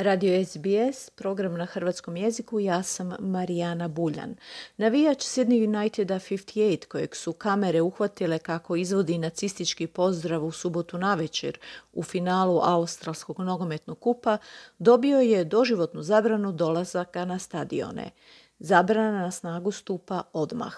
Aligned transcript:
Radio 0.00 0.44
SBS, 0.44 1.10
program 1.10 1.54
na 1.54 1.64
hrvatskom 1.66 2.16
jeziku, 2.16 2.60
ja 2.60 2.82
sam 2.82 3.12
Marijana 3.18 3.88
Buljan. 3.88 4.34
Navijač 4.76 5.24
Sydney 5.24 5.66
Uniteda 5.66 6.14
58, 6.14 6.86
kojeg 6.86 7.16
su 7.16 7.32
kamere 7.32 7.80
uhvatile 7.80 8.38
kako 8.38 8.76
izvodi 8.76 9.18
nacistički 9.18 9.86
pozdrav 9.86 10.44
u 10.44 10.52
subotu 10.52 10.98
navečer 10.98 11.58
u 11.92 12.02
finalu 12.02 12.60
Australskog 12.62 13.38
nogometnog 13.40 14.00
kupa, 14.00 14.38
dobio 14.78 15.20
je 15.20 15.44
doživotnu 15.44 16.02
zabranu 16.02 16.52
dolazaka 16.52 17.24
na 17.24 17.38
stadione. 17.38 18.10
Zabrana 18.58 19.22
na 19.22 19.30
snagu 19.30 19.70
stupa 19.70 20.22
odmah. 20.32 20.74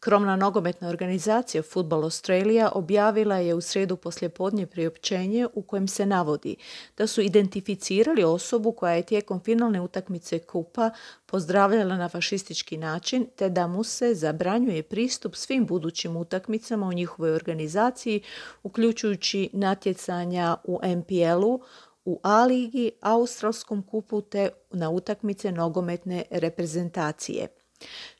Kromna 0.00 0.36
nogometna 0.36 0.88
organizacija 0.88 1.62
Football 1.62 2.04
Australia 2.04 2.70
objavila 2.74 3.36
je 3.36 3.54
u 3.54 3.60
sredu 3.60 3.96
poslijepodnje 3.96 4.66
priopćenje 4.66 5.46
u 5.54 5.62
kojem 5.62 5.88
se 5.88 6.06
navodi 6.06 6.56
da 6.96 7.06
su 7.06 7.20
identificirali 7.20 8.24
osobu 8.24 8.72
koja 8.72 8.92
je 8.92 9.02
tijekom 9.02 9.40
finalne 9.40 9.80
utakmice 9.80 10.38
kupa 10.38 10.90
pozdravljala 11.26 11.96
na 11.96 12.08
fašistički 12.08 12.76
način 12.76 13.26
te 13.36 13.48
da 13.48 13.66
mu 13.66 13.84
se 13.84 14.14
zabranjuje 14.14 14.82
pristup 14.82 15.34
svim 15.34 15.66
budućim 15.66 16.16
utakmicama 16.16 16.86
u 16.86 16.92
njihovoj 16.92 17.34
organizaciji, 17.34 18.22
uključujući 18.62 19.50
natjecanja 19.52 20.56
u 20.64 20.80
MPL-u, 20.84 21.60
u 22.04 22.20
A-ligi, 22.22 22.90
Australskom 23.00 23.82
kupu 23.82 24.20
te 24.20 24.48
na 24.70 24.90
utakmice 24.90 25.52
nogometne 25.52 26.24
reprezentacije. 26.30 27.57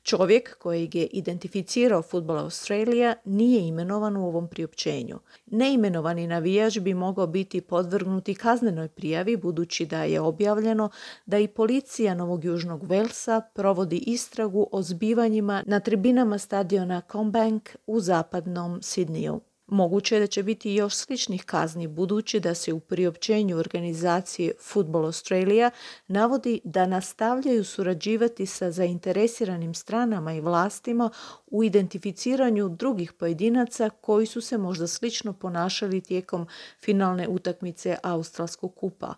Čovjek 0.03 0.59
kojeg 0.59 0.95
je 0.95 1.07
identificirao 1.07 2.03
Football 2.03 2.39
Australia 2.39 3.15
nije 3.25 3.69
imenovan 3.69 4.17
u 4.17 4.27
ovom 4.27 4.49
priopćenju. 4.49 5.19
Neimenovani 5.47 6.27
navijač 6.27 6.79
bi 6.79 6.95
mogao 6.95 7.27
biti 7.27 7.61
podvrgnuti 7.61 8.35
kaznenoj 8.35 8.89
prijavi 8.89 9.37
budući 9.37 9.87
da 9.87 10.05
je 10.05 10.21
objavljeno 10.21 10.91
da 11.27 11.39
i 11.39 11.49
policija 11.49 12.15
Novog 12.15 12.45
Južnog 12.45 12.85
Velsa 12.85 13.41
provodi 13.55 13.97
istragu 13.97 14.69
o 14.73 14.83
zbivanjima 14.83 15.63
na 15.67 15.81
tribinama 15.81 16.39
stadiona 16.39 17.03
Combank 17.13 17.69
u 17.87 18.01
zapadnom 18.01 18.83
Sidniju. 18.83 19.41
Moguće 19.69 20.15
je 20.15 20.21
da 20.21 20.27
će 20.27 20.43
biti 20.43 20.75
još 20.75 20.95
sličnih 20.95 21.45
kazni 21.45 21.87
budući 21.87 22.41
da 22.41 22.55
se 22.55 22.73
u 22.73 22.81
priopćenju 22.81 23.59
organizacije 23.59 24.53
Football 24.61 25.05
Australia 25.05 25.71
navodi 26.07 26.61
da 26.65 26.87
nastavljaju 26.87 27.65
surađivati 27.65 28.47
sa 28.47 28.71
zainteresiranim 28.71 29.75
stranama 29.75 30.33
i 30.33 30.41
vlastima 30.41 31.11
u 31.47 31.65
identificiranju 31.65 32.69
drugih 32.69 33.13
pojedinaca 33.13 33.91
koji 33.91 34.27
su 34.27 34.41
se 34.41 34.59
možda 34.59 34.87
slično 34.87 35.33
ponašali 35.33 36.01
tijekom 36.01 36.47
finalne 36.81 37.29
utakmice 37.29 37.97
Australskog 38.03 38.75
kupa. 38.75 39.15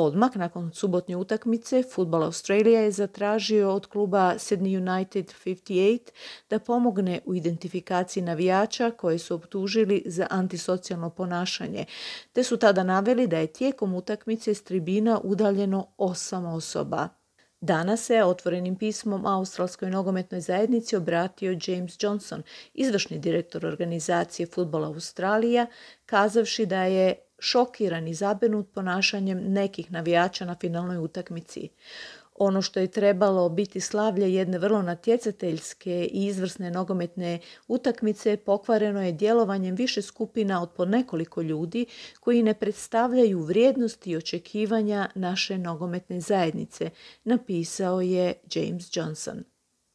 Odmah 0.00 0.36
nakon 0.36 0.70
subotnje 0.72 1.16
utakmice 1.16 1.82
Football 1.82 2.22
Australia 2.22 2.80
je 2.80 2.90
zatražio 2.90 3.72
od 3.72 3.86
kluba 3.86 4.34
Sydney 4.38 4.92
United 4.92 5.34
58 5.44 5.98
da 6.50 6.58
pomogne 6.58 7.20
u 7.26 7.34
identifikaciji 7.34 8.22
navijača 8.22 8.90
koje 8.90 9.18
su 9.18 9.34
optužili 9.34 10.02
za 10.06 10.26
antisocijalno 10.30 11.10
ponašanje, 11.10 11.84
te 12.32 12.42
su 12.42 12.56
tada 12.56 12.82
naveli 12.82 13.26
da 13.26 13.38
je 13.38 13.46
tijekom 13.46 13.94
utakmice 13.94 14.54
s 14.54 14.64
tribina 14.64 15.20
udaljeno 15.24 15.86
osam 15.96 16.46
osoba. 16.46 17.08
Danas 17.60 18.04
se 18.04 18.24
otvorenim 18.24 18.76
pismom 18.76 19.26
Australskoj 19.26 19.90
nogometnoj 19.90 20.40
zajednici 20.40 20.96
obratio 20.96 21.58
James 21.66 21.96
Johnson, 22.00 22.42
izvršni 22.74 23.18
direktor 23.18 23.66
organizacije 23.66 24.46
Futbola 24.46 24.88
Australija, 24.88 25.66
kazavši 26.06 26.66
da 26.66 26.82
je 26.82 27.27
šokiran 27.38 28.08
i 28.08 28.14
zabrinut 28.14 28.68
ponašanjem 28.74 29.38
nekih 29.38 29.92
navijača 29.92 30.44
na 30.44 30.56
finalnoj 30.60 30.98
utakmici. 30.98 31.68
Ono 32.38 32.62
što 32.62 32.80
je 32.80 32.86
trebalo 32.86 33.48
biti 33.48 33.80
slavlje 33.80 34.34
jedne 34.34 34.58
vrlo 34.58 34.82
natjecateljske 34.82 36.08
i 36.12 36.26
izvrsne 36.26 36.70
nogometne 36.70 37.38
utakmice 37.68 38.36
pokvareno 38.36 39.02
je 39.02 39.12
djelovanjem 39.12 39.74
više 39.74 40.02
skupina 40.02 40.62
od 40.62 40.70
po 40.76 40.84
nekoliko 40.84 41.42
ljudi 41.42 41.86
koji 42.20 42.42
ne 42.42 42.54
predstavljaju 42.54 43.40
vrijednosti 43.40 44.10
i 44.10 44.16
očekivanja 44.16 45.08
naše 45.14 45.58
nogometne 45.58 46.20
zajednice, 46.20 46.90
napisao 47.24 48.00
je 48.00 48.34
James 48.54 48.96
Johnson. 48.96 49.44